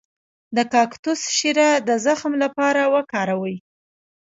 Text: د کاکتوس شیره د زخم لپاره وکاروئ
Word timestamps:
د 0.55 0.57
کاکتوس 0.73 1.21
شیره 1.37 1.69
د 1.87 1.89
زخم 2.05 2.33
لپاره 2.43 2.81
وکاروئ 2.95 3.57